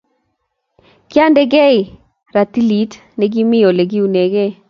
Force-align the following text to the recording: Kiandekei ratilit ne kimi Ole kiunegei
Kiandekei 1.09 1.77
ratilit 2.35 2.91
ne 3.17 3.25
kimi 3.33 3.57
Ole 3.69 3.83
kiunegei 3.91 4.51